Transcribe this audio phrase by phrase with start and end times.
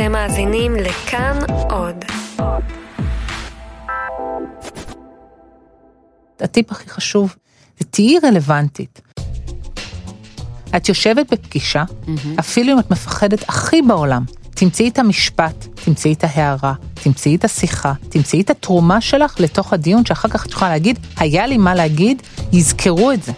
[0.00, 1.38] אתם מאזינים לכאן
[1.70, 2.04] עוד.
[6.40, 7.36] הטיפ הכי חשוב
[7.78, 9.00] זה תהיי רלוונטית.
[10.76, 11.84] את יושבת בפגישה,
[12.38, 17.92] אפילו אם את מפחדת הכי בעולם, תמצאי את המשפט, תמצאי את ההערה, תמצאי את השיחה,
[18.08, 22.22] תמצאי את התרומה שלך לתוך הדיון, שאחר כך את יכולה להגיד, היה לי מה להגיד,
[22.52, 23.32] יזכרו את זה.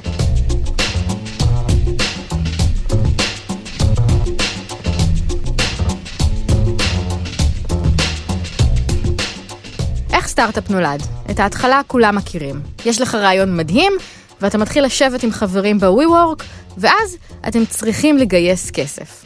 [10.40, 11.02] סטארט-אפ נולד?
[11.30, 12.60] את ההתחלה כולם מכירים.
[12.86, 13.92] יש לך רעיון מדהים,
[14.40, 16.42] ואתה מתחיל לשבת עם חברים ב-WeWork,
[16.78, 17.16] ואז
[17.48, 19.24] אתם צריכים לגייס כסף.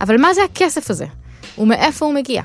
[0.00, 1.06] אבל מה זה הכסף הזה?
[1.58, 2.42] ומאיפה הוא מגיע?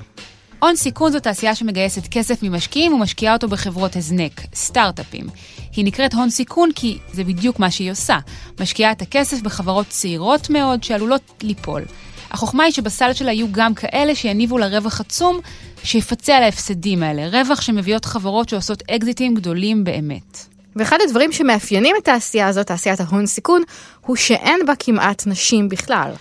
[0.61, 5.27] הון סיכון זו תעשייה שמגייסת כסף ממשקיעים ומשקיעה אותו בחברות הזנק, סטארט-אפים.
[5.75, 8.17] היא נקראת הון סיכון כי זה בדיוק מה שהיא עושה.
[8.59, 11.85] משקיעה את הכסף בחברות צעירות מאוד שעלולות ליפול.
[12.31, 15.39] החוכמה היא שבסל שלה יהיו גם כאלה שיניבו לה רווח עצום,
[15.83, 17.41] שיפצה על ההפסדים האלה.
[17.41, 20.45] רווח שמביאות חברות שעושות אקזיטים גדולים באמת.
[20.75, 23.61] ואחד הדברים שמאפיינים את התעשייה הזאת, תעשיית ההון סיכון,
[24.05, 26.11] הוא שאין בה כמעט נשים בכלל.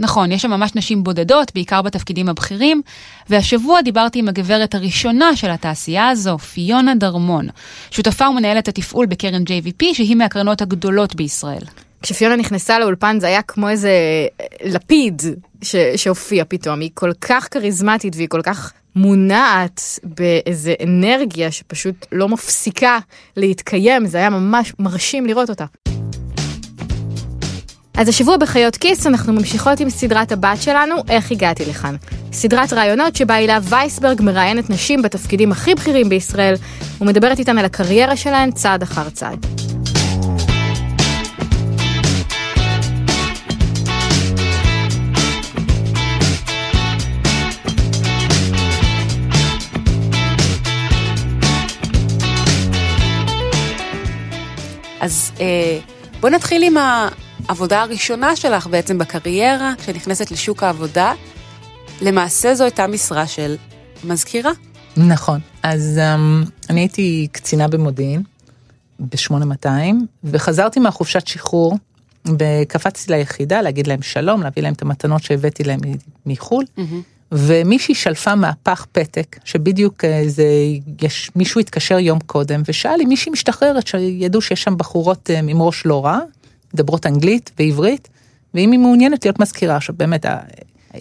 [0.00, 2.82] נכון, יש שם ממש נשים בודדות, בעיקר בתפקידים הבכירים,
[3.28, 7.48] והשבוע דיברתי עם הגברת הראשונה של התעשייה הזו, פיונה דרמון,
[7.90, 11.62] שותפה ומנהלת התפעול בקרן JVP, שהיא מהקרנות הגדולות בישראל.
[12.02, 13.90] כשפיונה נכנסה לאולפן זה היה כמו איזה
[14.64, 15.22] לפיד
[15.62, 22.28] ש- שהופיע פתאום, היא כל כך כריזמטית והיא כל כך מונעת באיזה אנרגיה שפשוט לא
[22.28, 22.98] מפסיקה
[23.36, 25.64] להתקיים, זה היה ממש מרשים לראות אותה.
[27.96, 31.96] אז השבוע בחיות כיס אנחנו ממשיכות עם סדרת הבת שלנו, איך הגעתי לכאן.
[32.32, 36.54] סדרת רעיונות שבה הילה וייסברג מראיינת נשים בתפקידים הכי בכירים בישראל
[37.00, 39.46] ומדברת איתן על הקריירה שלהן צעד אחר צעד.
[55.00, 55.78] אז אה,
[56.20, 56.74] בוא נתחיל עם
[57.48, 61.12] העבודה הראשונה שלך בעצם בקריירה, כשנכנסת לשוק העבודה.
[62.00, 63.56] למעשה זו הייתה משרה של
[64.04, 64.50] מזכירה.
[64.96, 68.22] נכון, אז um, אני הייתי קצינה במודיעין
[69.00, 69.68] ב-8200,
[70.24, 71.78] וחזרתי מהחופשת שחרור,
[72.38, 75.80] וקפצתי ליחידה להגיד להם שלום, להביא להם את המתנות שהבאתי להם
[76.26, 76.64] מחו"ל,
[77.32, 80.44] ומישהי שלפה מהפך פתק, שבדיוק איזה,
[81.02, 85.62] יש, מישהו התקשר יום קודם, ושאל אם מישהי משתחררת, שידעו שיש שם בחורות um, עם
[85.62, 86.18] ראש לא רע,
[86.74, 88.08] מדברות אנגלית ועברית,
[88.54, 90.26] ואם היא מעוניינת להיות מזכירה, עכשיו באמת,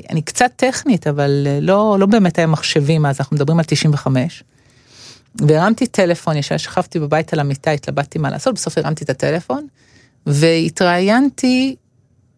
[0.10, 4.44] אני קצת טכנית, אבל לא, לא באמת היה מחשבים אז, אנחנו מדברים על 95.
[5.42, 9.68] והרמתי טלפון, ישר שכבתי בבית על המיטה, התלבטתי מה לעשות, בסוף הרמתי את הטלפון,
[10.26, 11.76] והתראיינתי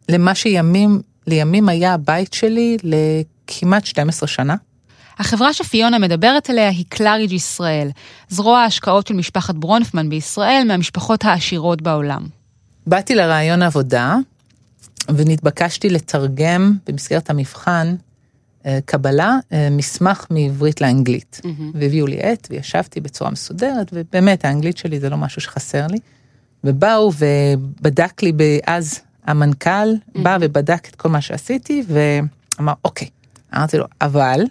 [0.09, 2.77] למה שימים, לימים היה הבית שלי
[3.49, 4.55] לכמעט 12 שנה.
[5.19, 7.89] החברה שפיונה מדברת עליה היא קלאריג' ישראל,
[8.29, 12.27] זרוע ההשקעות של משפחת ברונפמן בישראל, מהמשפחות העשירות בעולם.
[12.87, 14.15] באתי לרעיון עבודה,
[15.15, 17.95] ונתבקשתי לתרגם במסגרת המבחן
[18.85, 19.37] קבלה
[19.71, 21.41] מסמך מעברית לאנגלית.
[21.43, 21.61] Mm-hmm.
[21.73, 25.97] והביאו לי עט וישבתי בצורה מסודרת, ובאמת האנגלית שלי זה לא משהו שחסר לי.
[26.63, 28.33] ובאו ובדק לי
[28.67, 30.21] אז המנכ"ל, mm-hmm.
[30.21, 33.07] בא ובדק את כל מה שעשיתי ואמר אוקיי.
[33.55, 34.41] אמרתי לו אבל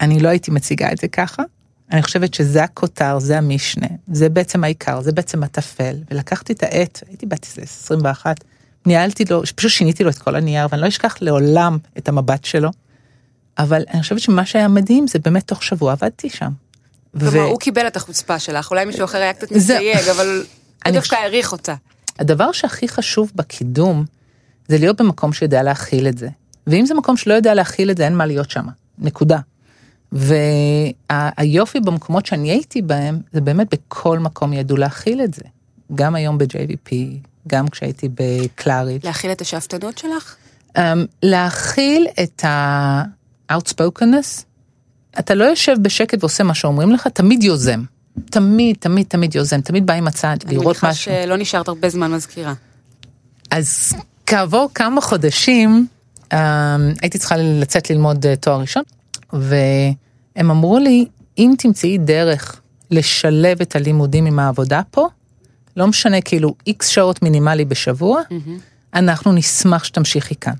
[0.00, 1.42] אני לא הייתי מציגה את זה ככה.
[1.92, 7.02] אני חושבת שזה הכותר, זה המשנה, זה בעצם העיקר, זה בעצם הטפל, ולקחתי את העט,
[7.08, 8.44] הייתי בת איזה 21,
[8.86, 12.70] ניהלתי לו, פשוט שיניתי לו את כל הנייר, ואני לא אשכח לעולם את המבט שלו.
[13.58, 16.50] אבל אני חושבת שמה שהיה מדהים זה באמת תוך שבוע עבדתי שם.
[17.18, 17.40] כלומר, ו...
[17.40, 20.44] הוא קיבל את החוצפה שלך, אולי מישהו אחר היה קצת מסתייג, אבל
[20.86, 21.74] הוא דווקא העריך אותה.
[22.18, 24.04] הדבר שהכי חשוב בקידום,
[24.68, 26.28] זה להיות במקום שיודע להכיל את זה.
[26.66, 28.66] ואם זה מקום שלא יודע להכיל את זה, אין מה להיות שם.
[28.98, 29.38] נקודה.
[30.12, 35.42] והיופי במקומות שאני הייתי בהם, זה באמת בכל מקום ידעו להכיל את זה.
[35.94, 36.92] גם היום ב-JVP,
[37.46, 39.04] גם כשהייתי בקלאריץ'.
[39.04, 40.36] להכיל את השאפתנות שלך?
[40.68, 40.80] Um,
[41.22, 44.44] להכיל את ה-outspokenness.
[45.18, 47.82] אתה לא יושב בשקט ועושה מה שאומרים לך, תמיד יוזם.
[48.30, 51.10] תמיד, תמיד, תמיד יוזם, תמיד בא עם הצד, לראות משהו.
[51.10, 52.54] אני מניחה שלא נשארת הרבה זמן מזכירה.
[53.50, 53.92] אז
[54.26, 55.86] כעבור כמה חודשים,
[57.02, 58.82] הייתי צריכה לצאת ללמוד uh, תואר ראשון,
[59.32, 61.06] והם אמרו לי,
[61.38, 62.60] אם תמצאי דרך
[62.90, 65.08] לשלב את הלימודים עם העבודה פה,
[65.76, 68.94] לא משנה כאילו איקס שעות מינימלי בשבוע, mm-hmm.
[68.94, 70.54] אנחנו נשמח שתמשיכי כאן.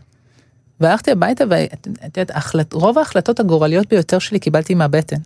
[0.80, 5.16] והלכתי הביתה ואת יודעת, רוב ההחלטות הגורליות ביותר שלי קיבלתי מהבטן.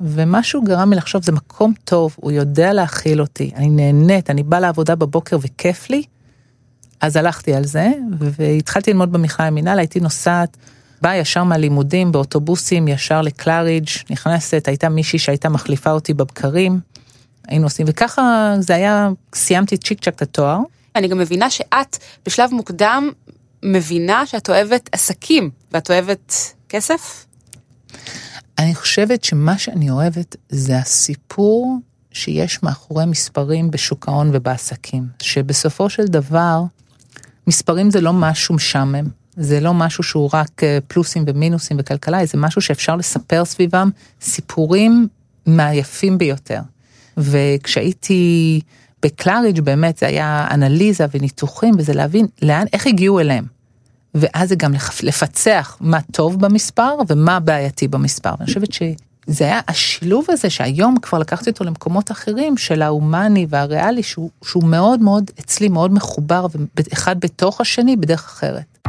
[0.00, 4.60] ומשהו גרם לי לחשוב, זה מקום טוב, הוא יודע להכיל אותי, אני נהנית, אני באה
[4.60, 6.02] לעבודה בבוקר וכיף לי.
[7.02, 10.56] אז הלכתי על זה, והתחלתי ללמוד במכלל המינהל, הייתי נוסעת
[11.02, 16.80] באה ישר מהלימודים באוטובוסים ישר לקלאריג', נכנסת, הייתה מישהי שהייתה מחליפה אותי בבקרים,
[17.48, 20.58] היינו עושים, וככה זה היה, סיימתי צ'יק צ'אק את התואר.
[20.96, 23.10] אני גם מבינה שאת בשלב מוקדם
[23.62, 27.26] מבינה שאת אוהבת עסקים ואת אוהבת כסף?
[28.58, 31.78] אני חושבת שמה שאני אוהבת זה הסיפור
[32.12, 36.62] שיש מאחורי מספרים בשוק ההון ובעסקים, שבסופו של דבר,
[37.46, 39.04] מספרים זה לא משהו משעמם,
[39.36, 43.90] זה לא משהו שהוא רק אה, פלוסים ומינוסים וכלכלה, זה משהו שאפשר לספר סביבם
[44.20, 45.08] סיפורים
[45.46, 46.60] מהיפים ביותר.
[47.16, 48.60] וכשהייתי
[49.02, 53.44] בקלאריג' באמת זה היה אנליזה וניתוחים וזה להבין לאן, איך הגיעו אליהם.
[54.14, 54.72] ואז זה גם
[55.02, 58.34] לפצח מה טוב במספר ומה בעייתי במספר.
[58.38, 58.72] אני חושבת
[59.26, 64.64] שזה היה השילוב הזה שהיום כבר לקחתי אותו למקומות אחרים של ההומני והריאלי שהוא, שהוא
[64.64, 66.46] מאוד מאוד אצלי מאוד מחובר
[66.76, 68.88] ואחד בתוך השני בדרך אחרת.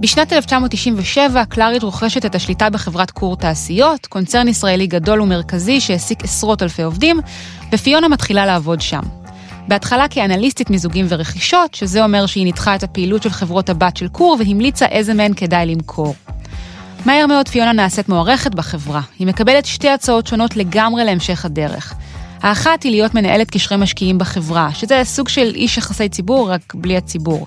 [0.00, 6.62] בשנת 1997 קלאריד רוכשת את השליטה בחברת כור תעשיות, קונצרן ישראלי גדול ומרכזי שהעסיק עשרות
[6.62, 7.20] אלפי עובדים,
[7.72, 9.02] ופיונה מתחילה לעבוד שם.
[9.68, 14.36] בהתחלה כאנליסטית מיזוגים ורכישות, שזה אומר שהיא ניתחה את הפעילות של חברות הבת של כור
[14.38, 16.14] והמליצה איזה מהן כדאי למכור.
[17.06, 19.00] מהר מאוד פיונה נעשית מוערכת בחברה.
[19.18, 21.94] היא מקבלת שתי הצעות שונות לגמרי להמשך הדרך.
[22.42, 26.96] האחת היא להיות מנהלת קשרי משקיעים בחברה, שזה סוג של איש יחסי ציבור, רק בלי
[26.96, 27.46] הציבור.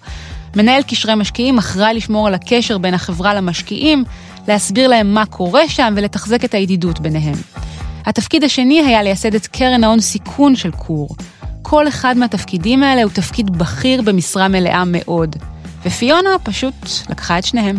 [0.56, 4.03] מנהל קשרי משקיעים אחראי לשמור על הקשר בין החברה למשקיעים,
[4.48, 7.36] להסביר להם מה קורה שם ולתחזק את הידידות ביניהם.
[8.06, 11.09] התפקיד השני היה לייסד את קרן ההון סיכון של כור.
[11.62, 15.36] כל אחד מהתפקידים האלה הוא תפקיד בכיר במשרה מלאה מאוד.
[15.86, 16.75] ופיונה פשוט
[17.09, 17.77] לקחה את שניהם.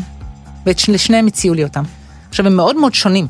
[0.66, 1.82] ולשניהם הציעו לי אותם.
[2.28, 3.26] עכשיו הם מאוד מאוד שונים.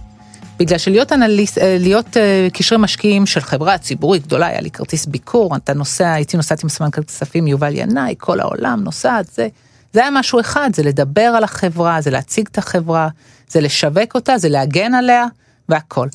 [0.59, 5.07] בגלל שלהיות אנליסט, אה, להיות אה, קשרי משקיעים של חברה ציבורית גדולה, היה לי כרטיס
[5.07, 9.49] ביקור, אתה נוסע, הייתי נוסעת עם סמנכ"ל כספים יובל ינאי, כל העולם נוסעת, זה,
[9.93, 13.09] זה היה משהו אחד, זה לדבר על החברה, זה להציג את החברה,
[13.49, 15.25] זה לשווק אותה, זה להגן עליה,
[15.69, 16.09] והכל.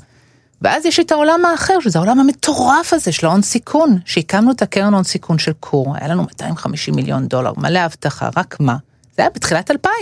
[0.61, 4.93] ואז יש את העולם האחר, שזה העולם המטורף הזה של ההון סיכון, שהקמנו את הקרן
[4.93, 8.77] הון סיכון של קור, היה לנו 250 מיליון דולר, מלא אבטחה, רק מה?
[9.15, 9.93] זה היה בתחילת 2000.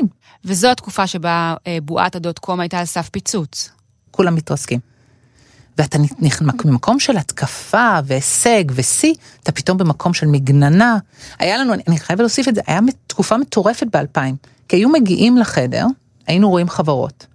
[0.46, 3.70] וזו התקופה שבה אה, בועת הדוט קום הייתה על סף פיצוץ.
[4.12, 4.80] כולם מתרסקים.
[5.78, 5.98] ואתה
[6.66, 9.14] ממקום של התקפה והישג ושיא,
[9.44, 10.98] אתה פתאום במקום של מגננה.
[11.40, 14.36] היה לנו, אני חייבת להוסיף את זה, היה תקופה מטורפת באלפיים.
[14.68, 15.86] כי היו מגיעים לחדר,
[16.28, 17.26] היינו רואים חברות.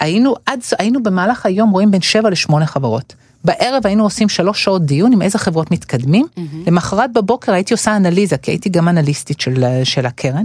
[0.00, 3.14] היינו עד, היינו במהלך היום רואים בין 7 ל-8 חברות.
[3.46, 6.26] בערב היינו עושים שלוש שעות דיון עם איזה חברות מתקדמים.
[6.26, 6.40] Mm-hmm.
[6.66, 10.42] למחרת בבוקר הייתי עושה אנליזה, כי הייתי גם אנליסטית של, של הקרן.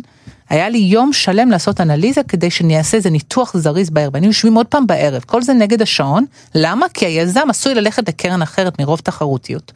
[0.49, 4.15] היה לי יום שלם לעשות אנליזה כדי שאני אעשה איזה ניתוח זריז בערב.
[4.15, 6.25] היינו יושבים עוד פעם בערב, כל זה נגד השעון.
[6.55, 6.85] למה?
[6.93, 9.71] כי היזם עשוי ללכת לקרן אחרת מרוב תחרותיות.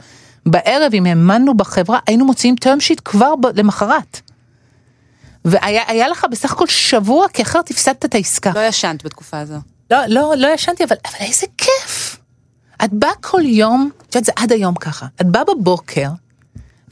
[0.46, 4.22] בערב, אם האמנו בחברה, היינו מוציאים term sheet כבר למחרת.
[5.46, 8.52] והיה לך בסך הכל שבוע, כי אחרת הפסדת את העסקה.
[8.56, 9.56] לא ישנת בתקופה הזו.
[9.92, 12.15] לא, לא, לא ישנתי, אבל, אבל איזה כיף.
[12.84, 16.10] את באה כל יום, את יודעת, זה עד היום ככה, את באה בבוקר,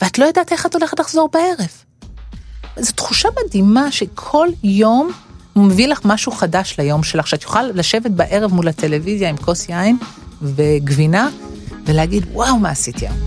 [0.02, 1.72] ואת לא יודעת איך את הולכת לחזור בערב.
[2.80, 5.12] זו תחושה מדהימה שכל יום
[5.54, 9.70] הוא מביא לך משהו חדש ליום שלך, שאת יכולה לשבת בערב מול הטלוויזיה עם כוס
[9.70, 9.98] יין
[10.42, 11.30] וגבינה,
[11.86, 13.18] ולהגיד, וואו, מה עשיתי היום.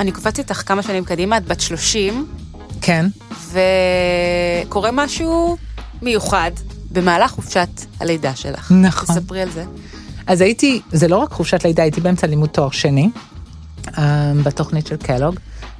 [0.00, 2.26] אני קופצתי איתך כמה שנים קדימה, את בת 30.
[2.80, 3.06] כן.
[4.66, 5.56] וקורה משהו
[6.02, 6.50] מיוחד
[6.92, 7.68] במהלך חופשת
[8.00, 8.72] הלידה שלך.
[8.72, 9.16] נכון.
[9.16, 9.64] תספרי על זה.
[10.26, 13.10] אז הייתי, זה לא רק חופשת לידה, הייתי באמצע לימוד תואר שני,
[13.98, 15.34] אה, בתוכנית של קלוג,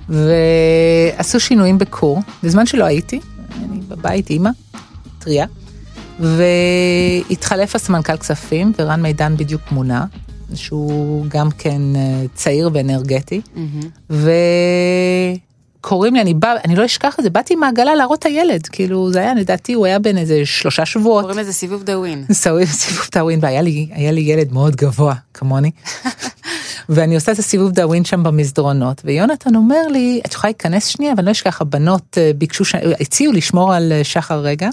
[0.09, 3.21] ועשו שינויים בקור, בזמן שלא הייתי,
[3.57, 4.50] אני בבית אימא,
[5.19, 5.47] טריה,
[6.21, 10.05] והתחלף הסמנכ"ל כספים, ורן מידן בדיוק מונה,
[10.55, 14.12] שהוא גם כן אה, צעיר ואנרגטי, mm-hmm.
[15.81, 18.67] וקוראים לי, אני בא, אני לא אשכח את זה, באתי עם העגלה להראות את הילד,
[18.67, 21.23] כאילו זה היה, לדעתי הוא היה בן איזה שלושה שבועות.
[21.25, 22.25] קוראים לזה סיבוב דאווין.
[22.65, 25.71] סיבוב דאווין, והיה לי, לי ילד מאוד גבוה, כמוני.
[26.89, 31.27] ואני עושה את הסיבוב דאווין שם במסדרונות, ויונתן אומר לי, את יכולה להיכנס שנייה, ואני
[31.27, 32.75] לא אשכח, הבנות אה, ביקשו, ש...
[32.75, 34.69] הציעו לשמור על אה, שחר רגע,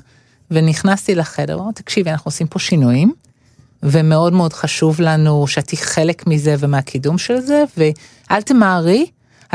[0.51, 3.13] ונכנסתי לחדר, אמרתי, תקשיבי, אנחנו עושים פה שינויים,
[3.83, 9.05] ומאוד מאוד חשוב לנו שאת תהיי חלק מזה ומהקידום של זה, ואל תמהרי,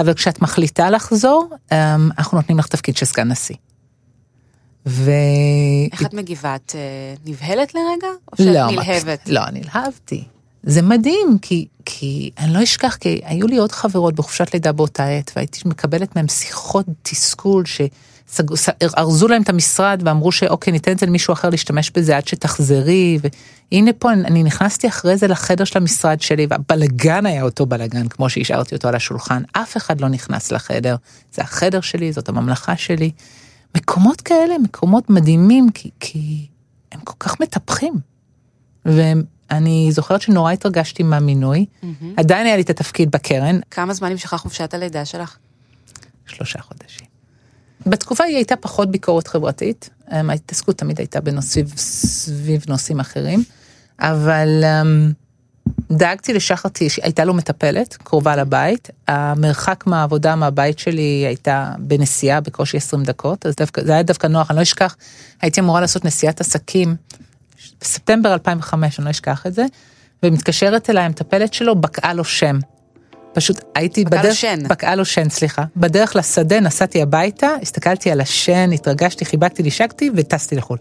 [0.00, 1.76] אבל כשאת מחליטה לחזור, אמ,
[2.18, 3.56] אנחנו נותנים לך תפקיד של סגן נשיא.
[4.86, 5.10] ו...
[5.92, 6.54] איך את מגיבה?
[6.54, 8.08] את אה, נבהלת לרגע?
[8.32, 9.28] או שאת לא, נלהבת?
[9.28, 10.24] לא, נלהבתי.
[10.62, 15.08] זה מדהים, כי, כי אני לא אשכח, כי היו לי עוד חברות בחופשת לידה באותה
[15.08, 17.66] עת, והייתי מקבלת מהם שיחות תסכול,
[18.54, 23.18] שארזו להם את המשרד ואמרו שאוקיי, ניתן את זה למישהו אחר להשתמש בזה עד שתחזרי,
[23.72, 28.30] והנה פה, אני נכנסתי אחרי זה לחדר של המשרד שלי, והבלגן היה אותו בלגן, כמו
[28.30, 30.96] שהשארתי אותו על השולחן, אף אחד לא נכנס לחדר,
[31.32, 33.10] זה החדר שלי, זאת הממלכה שלי.
[33.76, 36.46] מקומות כאלה מקומות מדהימים, כי, כי
[36.92, 37.94] הם כל כך מטפחים.
[38.84, 41.66] ואני זוכרת שנורא התרגשתי מהמינוי,
[42.16, 45.36] עדיין היה לי את התפקיד בקרן, כמה זמן נמשכה חופשת הלידה שלך?
[46.26, 47.19] שלושה חודשים.
[47.86, 53.44] בתקופה היא הייתה פחות ביקורת חברתית, אמ, ההתעסקות תמיד הייתה בנושאים, סביב נושאים אחרים,
[54.00, 55.12] אבל אמ,
[55.90, 63.02] דאגתי לשחרתי, הייתה לו מטפלת, קרובה לבית, המרחק מהעבודה מהבית שלי הייתה בנסיעה בקושי 20
[63.02, 64.96] דקות, אז דווקא, זה היה דווקא נוח, אני לא אשכח,
[65.42, 66.96] הייתי אמורה לעשות נסיעת עסקים
[67.80, 69.66] בספטמבר 2005, אני לא אשכח את זה,
[70.22, 72.58] ומתקשרת אליי המטפלת שלו, בקעה לו שם.
[73.32, 74.68] פשוט הייתי בקעה לו בדרך, שן.
[74.68, 75.64] בקעה לו שן, סליחה.
[75.76, 80.78] בדרך לשדה נסעתי הביתה, הסתכלתי על השן, התרגשתי, חיבקתי, נשקתי וטסתי לחו"ל.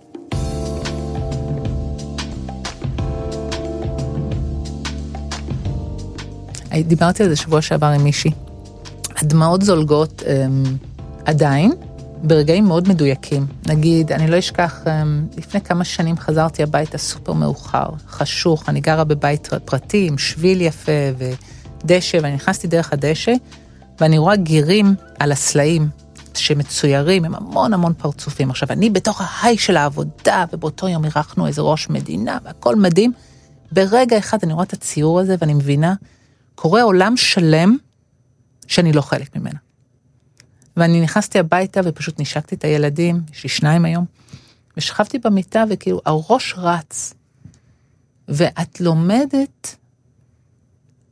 [6.83, 8.31] דיברתי על זה שבוע שעבר עם מישהי.
[9.17, 10.63] הדמעות זולגות אמ,
[11.25, 11.71] עדיין,
[12.23, 13.45] ברגעים מאוד מדויקים.
[13.67, 19.03] נגיד, אני לא אשכח, אמ, לפני כמה שנים חזרתי הביתה סופר מאוחר, חשוך, אני גרה
[19.03, 20.91] בבית פרטי עם שביל יפה
[21.83, 23.33] ודשא, ואני נכנסתי דרך הדשא,
[23.99, 25.89] ואני רואה גירים על הסלעים
[26.33, 28.49] שמצוירים עם המון המון פרצופים.
[28.49, 33.13] עכשיו, אני בתוך ההיי של העבודה, ובאותו יום אירחנו איזה ראש מדינה, והכל מדהים.
[33.71, 35.93] ברגע אחד אני רואה את הציור הזה ואני מבינה,
[36.55, 37.77] קורה עולם שלם
[38.67, 39.59] שאני לא חלק ממנה.
[40.77, 44.05] ואני נכנסתי הביתה ופשוט נשקתי את הילדים, יש לי שניים היום,
[44.77, 47.13] ושכבתי במיטה וכאילו הראש רץ.
[48.27, 49.75] ואת לומדת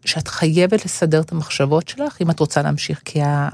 [0.08, 3.50] שאת חייבת לסדר את המחשבות שלך אם את רוצה להמשיך, כי ה...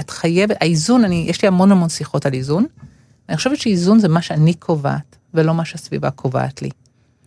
[0.00, 2.66] את חייבת, האיזון, אני, יש לי המון המון שיחות על איזון,
[3.28, 6.70] אני חושבת שאיזון זה מה שאני קובעת, ולא מה שהסביבה קובעת לי.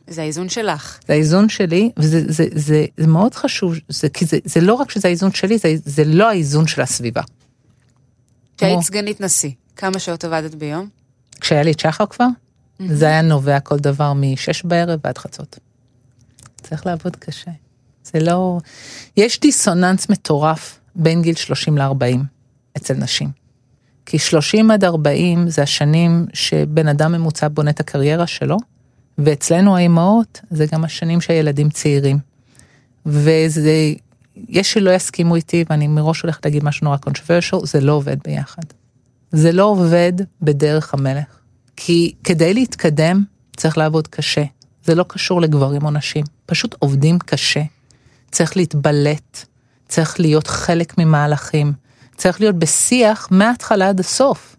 [0.08, 1.00] זה האיזון שלך.
[1.08, 4.92] זה האיזון שלי, וזה זה, זה, זה מאוד חשוב, זה, כי זה, זה לא רק
[4.92, 7.22] שזה האיזון שלי, זה, זה לא האיזון של הסביבה.
[8.58, 10.90] כשהיית כמו- סגנית נשיא, כמה שעות עבדת ביום?
[11.42, 12.28] כשהיה לי את שחר כבר,
[12.88, 15.60] זה היה נובע כל דבר משש בערב ועד חצות.
[16.63, 17.51] צריך לעבוד קשה.
[18.13, 18.58] זה לא...
[19.18, 22.18] יש דיסוננס מטורף בין גיל 30 ל-40
[22.77, 23.30] אצל נשים.
[24.06, 28.58] כי 30 עד 40 זה השנים שבן אדם ממוצע בונה את הקריירה שלו,
[29.18, 32.18] ואצלנו האימהות זה גם השנים שהילדים צעירים.
[33.06, 33.94] וזה,
[34.50, 38.63] יש שלא יסכימו איתי, ואני מראש הולכת להגיד משהו נורא controversial, זה לא עובד ביחד.
[39.32, 41.25] זה לא עובד בדרך המלך.
[41.75, 43.24] כי כדי להתקדם
[43.58, 44.44] צריך לעבוד קשה.
[44.86, 47.62] זה לא קשור לגברים או נשים, פשוט עובדים קשה.
[48.31, 49.45] צריך להתבלט,
[49.88, 51.73] צריך להיות חלק ממהלכים,
[52.17, 54.55] צריך להיות בשיח מההתחלה עד הסוף.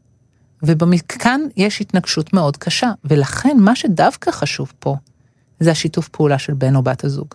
[0.62, 4.96] ובמכאן יש התנגשות מאוד קשה, ולכן מה שדווקא חשוב פה,
[5.60, 7.34] זה השיתוף פעולה של בן או בת הזוג.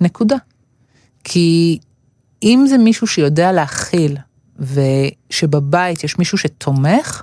[0.00, 0.36] נקודה.
[1.24, 1.78] כי
[2.42, 4.16] אם זה מישהו שיודע להכיל,
[4.58, 7.22] ושבבית יש מישהו שתומך,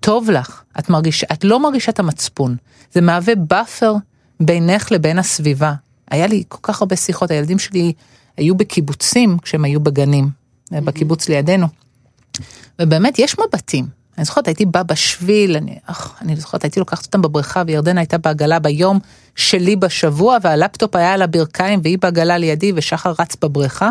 [0.00, 2.56] טוב לך, את מרגישה, את לא מרגישה את המצפון.
[2.92, 3.94] זה מהווה buffer
[4.40, 5.74] בינך לבין הסביבה.
[6.10, 7.92] היה לי כל כך הרבה שיחות, הילדים שלי
[8.36, 10.28] היו בקיבוצים כשהם היו בגנים,
[10.72, 11.66] בקיבוץ לידינו.
[12.78, 13.86] ובאמת, יש מבטים.
[14.18, 18.18] אני זוכרת, הייתי באה בשביל, אני, אך, אני זוכרת, הייתי לוקחת אותם בבריכה, וירדנה הייתה
[18.18, 18.98] בעגלה ביום
[19.36, 23.90] שלי בשבוע, והלפטופ היה על הברכיים, והיא בעגלה לידי, ושחר רץ בבריכה.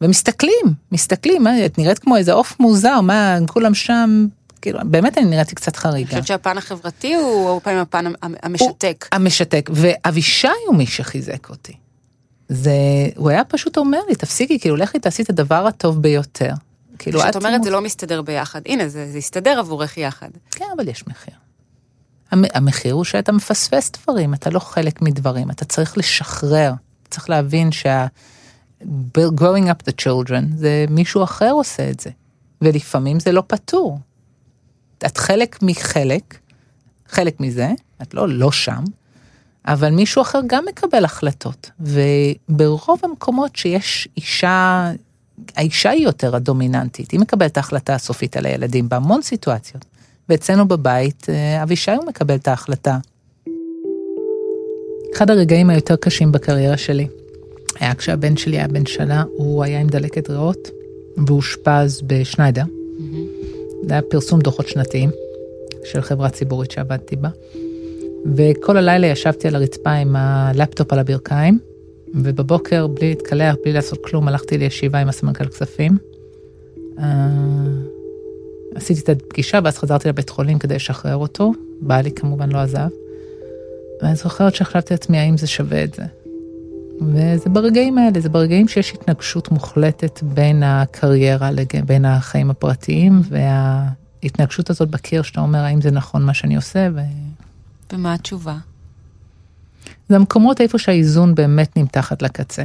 [0.00, 4.26] ומסתכלים, מסתכלים, מה, את נראית כמו איזה עוף מוזר, מה, כולם שם,
[4.62, 6.08] כאילו, באמת אני נראיתי קצת אני חריגה.
[6.10, 9.08] חושבת שהפן החברתי הוא הרבה פעמים הפן המ- המשתק.
[9.12, 11.72] המשתק, ואבישי הוא מי שחיזק אותי.
[12.48, 12.72] זה,
[13.16, 16.52] הוא היה פשוט אומר לי, תפסיקי, כאילו, לכי תעשי את הדבר הטוב ביותר.
[16.98, 20.28] כאילו, כשאת את- אומרת זה לא מסתדר ביחד, הנה זה זה יסתדר עבורך יחד.
[20.50, 21.34] כן, אבל יש מחיר.
[22.30, 26.72] המ- המחיר הוא שאתה מפספס דברים, אתה לא חלק מדברים, אתה צריך לשחרר.
[27.10, 28.06] צריך להבין שה...
[29.18, 32.10] growing up the children, זה מישהו אחר עושה את זה.
[32.62, 33.98] ולפעמים זה לא פתור.
[35.06, 36.38] את חלק מחלק,
[37.08, 37.68] חלק מזה,
[38.02, 38.84] את לא לא שם,
[39.66, 41.70] אבל מישהו אחר גם מקבל החלטות.
[41.80, 44.92] וברוב המקומות שיש אישה,
[45.56, 49.84] האישה היא יותר הדומיננטית, היא מקבלת ההחלטה הסופית על הילדים בהמון סיטואציות.
[50.28, 52.98] ואצלנו בבית, אה, אבישי הוא מקבל את ההחלטה.
[55.16, 57.08] אחד הרגעים היותר קשים בקריירה שלי
[57.80, 60.68] היה כשהבן שלי היה בן שנה, הוא היה עם דלקת ריאות,
[61.26, 62.64] ואושפז בשניידר.
[63.86, 65.10] זה היה פרסום דוחות שנתיים
[65.84, 67.28] של חברה ציבורית שעבדתי בה.
[68.34, 71.58] וכל הלילה ישבתי על הרצפה עם הלפטופ על הברכיים,
[72.14, 75.98] ובבוקר, בלי להתקלח, בלי לעשות כלום, הלכתי לישיבה עם הסמנכ"ל כספים.
[76.98, 77.04] אה,
[78.74, 81.52] עשיתי את הפגישה, ואז חזרתי לבית חולים כדי לשחרר אותו.
[81.80, 82.88] בעלי כמובן לא עזב.
[84.02, 86.02] ואני זוכרת שחשבתי לעצמי, האם זה שווה את זה?
[87.00, 93.22] וזה ברגעים האלה, זה ברגעים שיש התנגשות מוחלטת בין הקריירה, לג- בין החיים הפרטיים,
[94.22, 97.00] ההתנגשות הזאת בקיר שאתה אומר האם זה נכון מה שאני עושה, ו...
[97.92, 98.56] ומה התשובה?
[100.08, 102.62] זה המקומות איפה שהאיזון באמת נמתחת לקצה.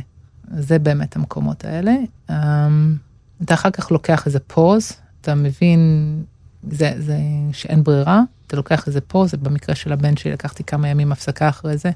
[0.58, 1.96] זה באמת המקומות האלה.
[2.30, 2.96] אמ,
[3.44, 5.80] אתה אחר כך לוקח איזה פוז, אתה מבין
[6.72, 7.18] זה, זה
[7.54, 11.78] שאין ברירה, אתה לוקח איזה פוז, במקרה של הבן שלי לקחתי כמה ימים הפסקה אחרי
[11.78, 11.92] זה.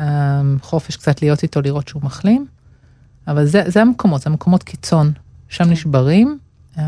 [0.00, 2.46] אמ, חופש קצת להיות איתו, לראות שהוא מחלים.
[3.28, 5.12] אבל זה, זה המקומות, זה המקומות קיצון,
[5.48, 5.70] שם כן.
[5.70, 6.38] נשברים,
[6.78, 6.82] אמ,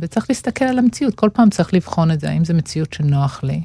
[0.00, 3.62] וצריך להסתכל על המציאות, כל פעם צריך לבחון את זה, האם זו מציאות שנוח לי.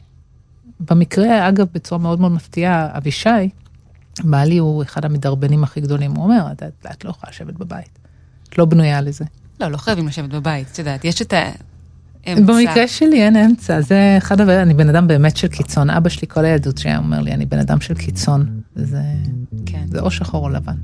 [0.79, 3.50] במקרה, אגב, בצורה מאוד מאוד מפתיעה, אבישי,
[4.23, 8.00] בעלי הוא אחד המדרבנים הכי גדולים, הוא אומר, את, את, את לא יכולה לשבת בבית,
[8.50, 9.25] את לא בנויה לזה.
[9.59, 12.53] לא, לא חייבים לשבת בבית, את יודעת, יש את האמצע.
[12.53, 16.27] במקרה שלי אין אמצע, זה אחד הדברים, אני בן אדם באמת של קיצון, אבא שלי
[16.27, 19.01] כל הילדות שהיה אומר לי, אני בן אדם של קיצון, זה,
[19.65, 19.85] כן.
[19.91, 20.75] זה או שחור או לבן.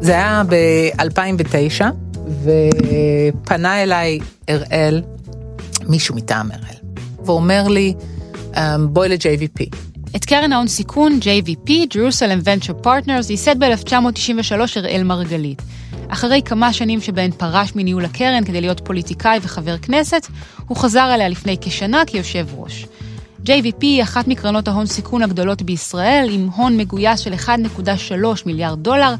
[0.00, 1.84] זה היה ב-2009,
[2.44, 4.18] ופנה אליי
[4.48, 5.02] אראל,
[5.88, 6.94] מישהו מטעם אראל,
[7.26, 7.94] ואומר לי,
[8.56, 9.76] "אמ, בואי ל-JVP.
[10.16, 15.62] את קרן ההון סיכון, JVP, Jerusalem Venture Partners, ייסד ב-1993 אראל מרגלית.
[16.08, 20.26] אחרי כמה שנים שבהן פרש מניהול הקרן כדי להיות פוליטיקאי וחבר כנסת,
[20.66, 22.86] הוא חזר אליה לפני כשנה כיושב ראש.
[23.44, 27.50] JVP היא אחת מקרנות ההון סיכון הגדולות בישראל, עם הון מגויס של 1.3
[28.46, 29.14] מיליארד דולר,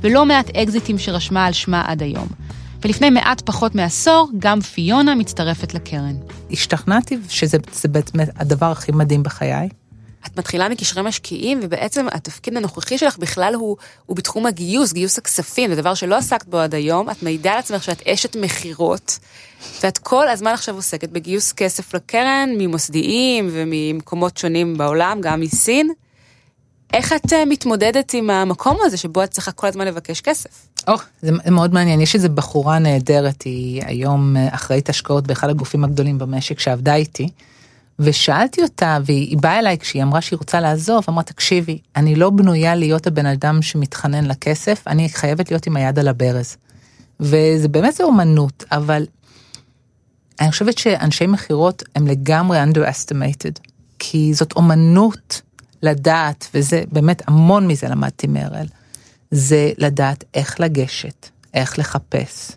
[0.00, 2.28] ולא מעט אקזיטים שרשמה על שמה עד היום.
[2.84, 6.14] ולפני מעט פחות מעשור, גם פיונה מצטרפת לקרן.
[6.50, 9.68] השתכנעתי שזה זה בעצם הדבר הכי מדהים בחיי.
[10.26, 13.76] את מתחילה מקשרי משקיעים, ובעצם התפקיד הנוכחי שלך בכלל הוא,
[14.06, 17.58] הוא בתחום הגיוס, גיוס הכספים, זה דבר שלא עסקת בו עד היום, את מעידה על
[17.58, 19.18] עצמך שאת אשת מכירות,
[19.82, 25.92] ואת כל הזמן עכשיו עוסקת בגיוס כסף לקרן, ממוסדיים וממקומות שונים בעולם, גם מסין.
[26.92, 30.50] איך את אה, מתמודדת עם המקום הזה שבו את צריכה כל הזמן לבקש כסף?
[30.88, 35.84] או, זה מאוד מעניין, יש איזו בחורה נהדרת, היא היום אה, אחראית השקעות באחד הגופים
[35.84, 37.28] הגדולים במשק שעבדה איתי,
[37.98, 42.74] ושאלתי אותה, והיא באה אליי כשהיא אמרה שהיא רוצה לעזוב, אמרה, תקשיבי, אני לא בנויה
[42.74, 46.56] להיות הבן אדם שמתחנן לכסף, אני חייבת להיות עם היד על הברז.
[47.20, 49.06] וזה באמת זה אומנות, אבל
[50.40, 53.60] אני חושבת שאנשי מכירות הם לגמרי underestimated,
[53.98, 55.42] כי זאת אומנות
[55.82, 58.66] לדעת, וזה באמת המון מזה למדתי מהראל,
[59.30, 62.50] זה לדעת איך לגשת, איך לחפש.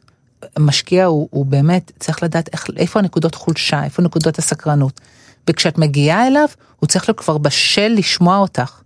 [0.60, 5.02] משקיע הוא, הוא באמת צריך לדעת איך, איפה הנקודות חולשה, איפה נקודות הסקרנות.
[5.50, 6.48] וכשאת מגיעה אליו,
[6.80, 8.82] הוא צריך להיות כבר בשל לשמוע אותך.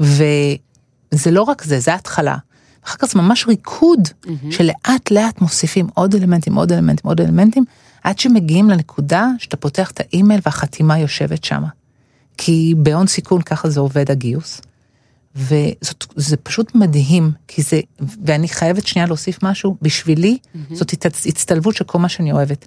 [0.00, 2.36] וזה לא רק זה, זה ההתחלה.
[2.84, 4.30] אחר כך זה ממש ריקוד, mm-hmm.
[4.50, 7.64] שלאט לאט מוסיפים עוד אלמנטים, עוד אלמנטים, עוד אלמנטים,
[8.04, 11.68] עד שמגיעים לנקודה שאתה פותח את האימייל והחתימה יושבת שמה.
[12.38, 14.60] כי בהון סיכון ככה זה עובד הגיוס.
[15.36, 17.80] וזה פשוט מדהים, כי זה,
[18.24, 20.74] ואני חייבת שנייה להוסיף משהו, בשבילי mm-hmm.
[20.74, 22.66] זאת הצטלבות של כל מה שאני אוהבת.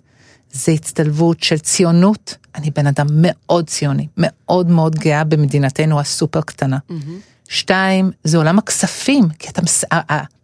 [0.51, 6.77] זה הצטלבות של ציונות, אני בן אדם מאוד ציוני, מאוד מאוד גאה במדינתנו הסופר קטנה.
[6.89, 6.93] Mm-hmm.
[7.49, 9.83] שתיים, זה עולם הכספים, כי אתה, מס...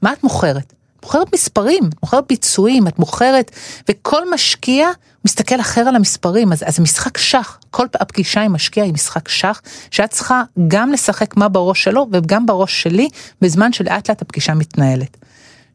[0.01, 0.73] מה את מוכרת?
[1.03, 3.51] את מוכרת מספרים, את מוכרת ביצועים, את מוכרת,
[3.89, 4.87] וכל משקיע
[5.25, 9.27] מסתכל אחר על המספרים, אז, אז זה משחק שח, כל הפגישה עם משקיע היא משחק
[9.27, 9.61] שח,
[9.91, 13.09] שאת צריכה גם לשחק מה בראש שלו וגם בראש שלי,
[13.41, 15.17] בזמן שלאט לאט הפגישה מתנהלת.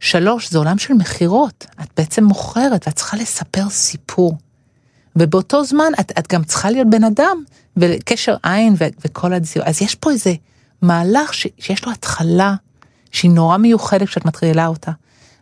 [0.00, 4.36] שלוש, זה עולם של מכירות, את בעצם מוכרת ואת צריכה לספר סיפור.
[5.16, 7.42] ובאותו זמן את, את גם צריכה להיות בן אדם,
[7.76, 10.34] וקשר עין ו, וכל הדיוק, אז יש פה איזה
[10.82, 12.54] מהלך ש, שיש לו התחלה,
[13.10, 14.92] שהיא נורא מיוחדת כשאת מתחילה אותה.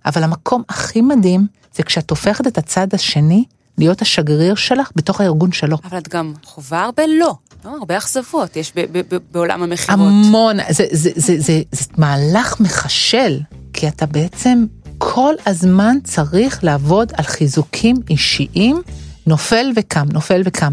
[0.07, 3.45] אבל המקום הכי מדהים זה כשאת הופכת את הצד השני
[3.79, 5.77] להיות השגריר שלך בתוך הארגון שלו.
[5.85, 10.01] אבל את גם חווה הרבה לא, לא הרבה אכזבות יש ב- ב- ב- בעולם המכירות.
[10.01, 13.41] המון, זה, זה, זה, זה, זה, זה מהלך מחשל,
[13.77, 14.65] כי אתה בעצם
[14.99, 18.83] כל הזמן צריך לעבוד על חיזוקים אישיים,
[19.27, 20.73] נופל וקם, נופל וקם.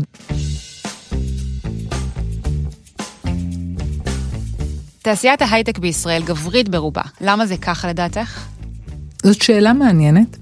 [5.02, 7.02] תעשיית ההייטק בישראל גברית ברובה.
[7.22, 8.46] למה זה ככה לדעתך?
[9.24, 10.38] זאת שאלה מעניינת,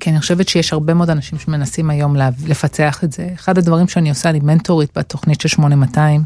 [0.00, 3.28] כי אני חושבת שיש הרבה מאוד אנשים שמנסים היום לפצח את זה.
[3.34, 6.24] אחד הדברים שאני עושה, אני מנטורית בתוכנית של 8200,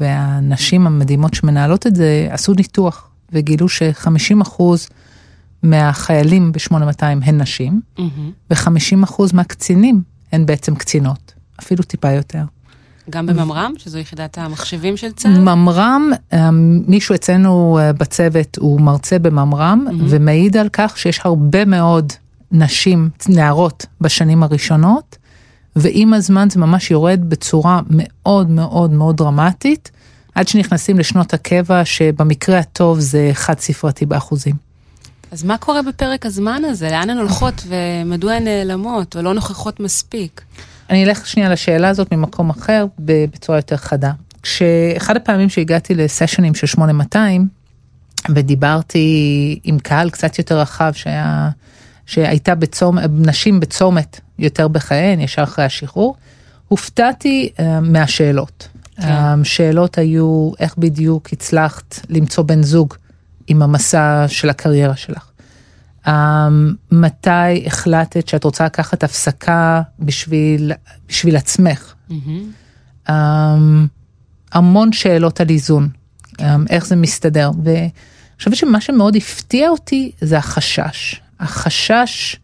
[0.00, 4.62] והנשים המדהימות שמנהלות את זה עשו ניתוח וגילו ש-50%
[5.62, 8.00] מהחיילים ב-8200 הן נשים, mm-hmm.
[8.50, 12.42] ו-50% מהקצינים הן בעצם קצינות, אפילו טיפה יותר.
[13.10, 15.38] גם בממר"ם, שזו יחידת המחשבים של צה"ל?
[15.38, 16.10] ממר"ם,
[16.88, 19.92] מישהו אצלנו בצוות הוא מרצה בממר"ם, mm-hmm.
[20.08, 22.12] ומעיד על כך שיש הרבה מאוד
[22.52, 25.18] נשים, נערות, בשנים הראשונות,
[25.76, 29.90] ועם הזמן זה ממש יורד בצורה מאוד מאוד מאוד דרמטית,
[30.34, 34.54] עד שנכנסים לשנות הקבע, שבמקרה הטוב זה חד ספרתי באחוזים.
[35.30, 36.90] אז מה קורה בפרק הזמן הזה?
[36.90, 40.40] לאן הן הולכות ומדוע הן נעלמות ולא נוכחות מספיק?
[40.90, 44.12] אני אלך שנייה לשאלה הזאת ממקום אחר בצורה יותר חדה.
[44.42, 47.48] כשאחד הפעמים שהגעתי לסשנים של 8200
[48.34, 51.50] ודיברתי עם קהל קצת יותר רחב שהיה,
[52.06, 56.16] שהייתה בצומת, נשים בצומת יותר בחייהן, ישר אחרי השחרור,
[56.68, 58.68] הופתעתי uh, מהשאלות.
[58.96, 59.08] כן.
[59.12, 62.94] השאלות היו איך בדיוק הצלחת למצוא בן זוג
[63.46, 65.28] עם המסע של הקריירה שלך.
[66.06, 66.10] Um,
[66.90, 70.72] מתי החלטת שאת רוצה לקחת הפסקה בשביל,
[71.08, 71.94] בשביל עצמך?
[72.10, 73.08] Mm-hmm.
[73.08, 73.12] Um,
[74.52, 75.88] המון שאלות על איזון,
[76.32, 77.50] um, איך זה מסתדר.
[77.64, 77.90] ואני
[78.38, 81.20] חושבת שמה שמאוד הפתיע אותי זה החשש.
[81.40, 82.36] החשש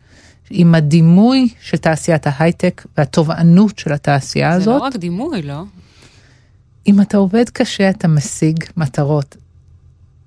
[0.50, 4.74] עם הדימוי של תעשיית ההייטק והתובענות של התעשייה זה הזאת.
[4.74, 5.62] זה לא רק דימוי, לא?
[6.86, 9.36] אם אתה עובד קשה, אתה משיג מטרות.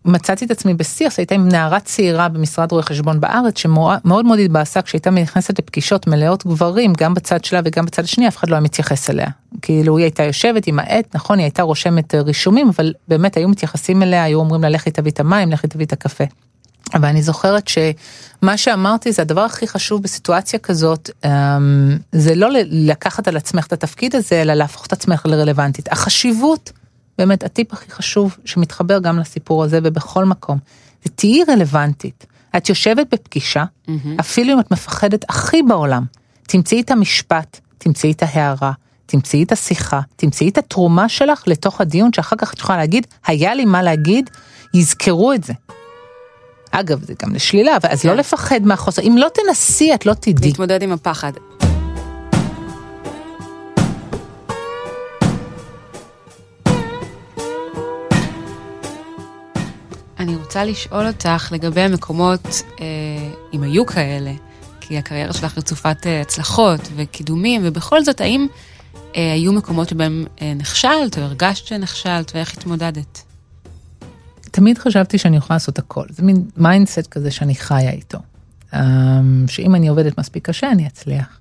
[0.05, 4.81] מצאתי את עצמי בשיח, שהייתה עם נערה צעירה במשרד רואי חשבון בארץ, שמאוד מאוד התבאסה
[4.81, 8.61] כשהייתה נכנסת לפגישות מלאות גברים, גם בצד שלה וגם בצד השני, אף אחד לא היה
[8.61, 9.27] מתייחס אליה.
[9.61, 14.03] כאילו היא הייתה יושבת עם העט, נכון, היא הייתה רושמת רישומים, אבל באמת היו מתייחסים
[14.03, 16.23] אליה, היו אומרים לה לכי תביא את המים, לכי תביא את הקפה.
[16.93, 23.27] אבל אני זוכרת שמה שאמרתי זה הדבר הכי חשוב בסיטואציה כזאת, אמ, זה לא לקחת
[23.27, 25.91] על עצמך את התפקיד הזה, אלא להפוך את עצמך לרלוונטית.
[25.91, 26.71] החשיבות,
[27.17, 30.57] באמת הטיפ הכי חשוב שמתחבר גם לסיפור הזה ובכל מקום,
[31.03, 32.25] זה תהיי רלוונטית.
[32.57, 33.91] את יושבת בפגישה, mm-hmm.
[34.19, 36.03] אפילו אם את מפחדת הכי בעולם,
[36.47, 38.71] תמצאי את המשפט, תמצאי את ההערה,
[39.05, 43.55] תמצאי את השיחה, תמצאי את התרומה שלך לתוך הדיון, שאחר כך את יכולה להגיד, היה
[43.55, 44.29] לי מה להגיד,
[44.73, 45.53] יזכרו את זה.
[46.71, 48.17] אגב, זה גם לשלילה, אז לא כן.
[48.17, 49.01] לפחד מהחוסר.
[49.01, 50.49] אם לא תנסי, את לא תדעי.
[50.49, 51.31] להתמודד עם הפחד.
[60.19, 62.85] אני רוצה לשאול אותך לגבי המקומות, אה,
[63.53, 64.31] אם היו כאלה,
[64.81, 68.47] כי הקריירה שלך רצופת אה, הצלחות וקידומים, ובכל זאת, האם
[69.15, 73.30] אה, היו מקומות שבהם אה, נכשלת או הרגשת שנכשלת, ואיך התמודדת?
[74.51, 78.19] תמיד חשבתי שאני יכולה לעשות הכל, זה מין mindset כזה שאני חיה איתו.
[78.71, 78.77] Um,
[79.47, 81.39] שאם אני עובדת מספיק קשה אני אצליח.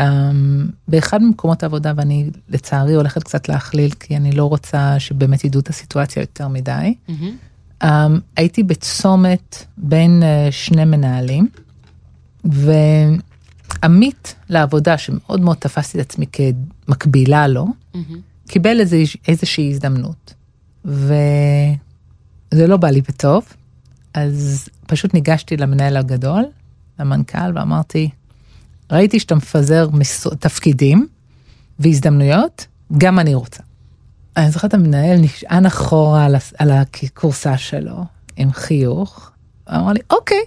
[0.00, 0.04] Um,
[0.88, 5.68] באחד ממקומות העבודה, ואני לצערי הולכת קצת להכליל, כי אני לא רוצה שבאמת ידעו את
[5.68, 7.82] הסיטואציה יותר מדי, mm-hmm.
[7.82, 7.86] um,
[8.36, 11.48] הייתי בצומת בין uh, שני מנהלים,
[12.44, 17.98] ועמית לעבודה, שמאוד מאוד תפסתי את עצמי כמקבילה לו, mm-hmm.
[18.48, 18.96] קיבל איזו,
[19.28, 20.34] איזושהי הזדמנות.
[20.84, 21.14] ו...
[22.52, 23.44] זה לא בא לי בטוב,
[24.14, 26.44] אז פשוט ניגשתי למנהל הגדול,
[26.98, 28.10] למנכ"ל, ואמרתי,
[28.92, 29.88] ראיתי שאתה מפזר
[30.38, 31.06] תפקידים
[31.78, 32.66] והזדמנויות,
[32.98, 33.62] גם אני רוצה.
[34.36, 36.26] אני זוכרת המנהל נשען אחורה
[36.58, 38.04] על הכורסה שלו
[38.36, 39.30] עם חיוך,
[39.74, 40.42] אמר לי, אוקיי,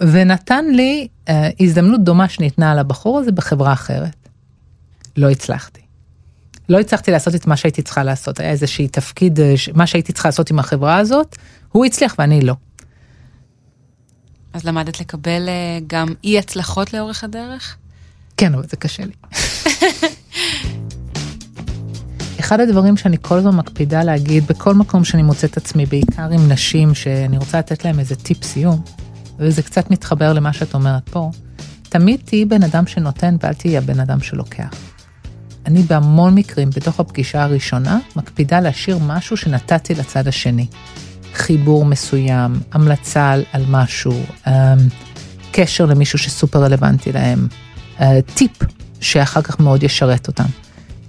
[0.00, 4.28] ונתן לי אה, הזדמנות דומה שניתנה לבחור הזה בחברה אחרת.
[5.16, 5.83] לא הצלחתי.
[6.68, 10.28] לא הצלחתי לעשות את מה שהייתי צריכה לעשות, היה איזשהי תפקיד, אה, מה שהייתי צריכה
[10.28, 11.36] לעשות עם החברה הזאת,
[11.72, 12.54] הוא הצליח ואני לא.
[14.52, 17.76] אז למדת לקבל אה, גם אי הצלחות לאורך הדרך?
[18.36, 19.12] כן, אבל זה קשה לי.
[22.40, 26.94] אחד הדברים שאני כל הזמן מקפידה להגיד בכל מקום שאני מוצאת עצמי, בעיקר עם נשים
[26.94, 28.82] שאני רוצה לתת להם איזה טיפ סיום,
[29.38, 31.30] וזה קצת מתחבר למה שאת אומרת פה,
[31.88, 34.93] תמיד תהיי בן אדם שנותן ואל תהיי הבן אדם שלוקח.
[35.66, 40.66] אני בהמון מקרים, בתוך הפגישה הראשונה, מקפידה להשאיר משהו שנתתי לצד השני.
[41.34, 44.48] חיבור מסוים, המלצה על, על משהו, um,
[45.52, 47.48] קשר למישהו שסופר רלוונטי להם,
[47.98, 48.02] uh,
[48.34, 48.52] טיפ
[49.00, 50.46] שאחר כך מאוד ישרת אותם.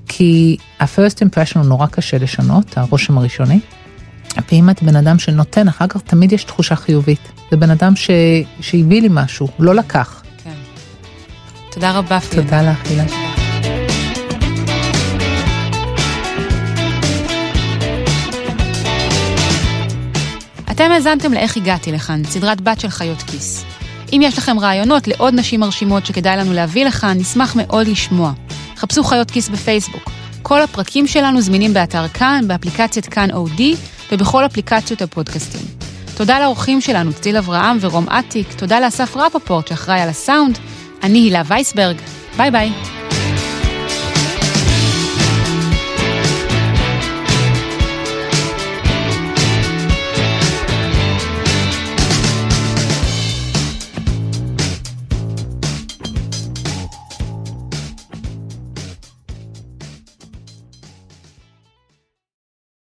[0.08, 3.60] כי ה-first impression הוא נורא קשה לשנות, הרושם הראשוני,
[4.52, 7.32] ואם את בן אדם שנותן, אחר כך תמיד יש תחושה חיובית.
[7.52, 8.10] זה בן אדם ש...
[8.62, 10.24] שהביא לי משהו, לא לקח.
[10.44, 10.54] כן.
[11.72, 12.44] תודה רבה, פינה.
[12.44, 13.25] תודה לך, הילה.
[20.76, 23.66] אתם האזנתם ל"איך הגעתי לכאן", סדרת בת של חיות כיס.
[24.14, 28.34] אם יש לכם רעיונות לעוד נשים מרשימות שכדאי לנו להביא לכאן, נשמח מאוד לשמוע.
[28.78, 30.10] חפשו חיות כיס בפייסבוק.
[30.42, 33.76] כל הפרקים שלנו זמינים באתר כאן, באפליקציית כאן אודי
[34.12, 35.62] ובכל אפליקציות הפודקאסטים.
[36.18, 40.58] תודה לאורחים שלנו, צליל אברהם ורום אטיק, תודה לאסף רפפורט שאחראי על הסאונד.
[41.04, 41.98] אני הילה וייסברג,
[42.38, 43.05] ביי ביי.